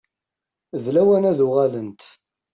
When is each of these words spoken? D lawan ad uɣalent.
D 0.83 0.85
lawan 0.93 1.23
ad 1.31 1.39
uɣalent. 1.45 2.01